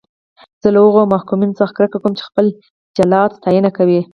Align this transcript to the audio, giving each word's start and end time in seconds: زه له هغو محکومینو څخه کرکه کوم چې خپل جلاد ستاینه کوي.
زه 0.61 0.67
له 0.73 0.79
هغو 0.85 1.01
محکومینو 1.13 1.57
څخه 1.59 1.75
کرکه 1.77 1.97
کوم 2.03 2.13
چې 2.17 2.23
خپل 2.29 2.45
جلاد 2.97 3.29
ستاینه 3.39 3.69
کوي. 3.77 4.01